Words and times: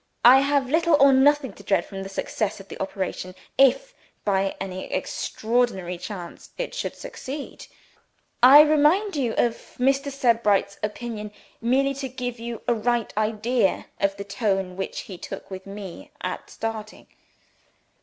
I 0.25 0.39
have 0.39 0.67
little 0.67 0.97
or 0.99 1.13
nothing 1.13 1.53
to 1.53 1.61
dread 1.61 1.85
from 1.85 2.01
the 2.01 2.09
success 2.09 2.59
of 2.59 2.69
the 2.69 2.81
operation 2.81 3.35
if, 3.55 3.93
by 4.25 4.55
any 4.59 4.91
extraordinary 4.91 5.99
chance, 5.99 6.49
it 6.57 6.73
should 6.73 6.95
succeed. 6.95 7.67
I 8.41 8.61
remind 8.61 9.15
you 9.15 9.33
of 9.37 9.75
Mr. 9.77 10.11
Sebright's 10.11 10.79
opinion 10.81 11.31
merely 11.61 11.93
to 11.93 12.09
give 12.09 12.39
you 12.39 12.63
a 12.67 12.73
right 12.73 13.15
idea 13.15 13.85
of 13.99 14.17
the 14.17 14.23
tone 14.23 14.75
which 14.75 15.01
he 15.01 15.19
took 15.19 15.51
with 15.51 15.67
me 15.67 16.09
at 16.19 16.49
starting. 16.49 17.05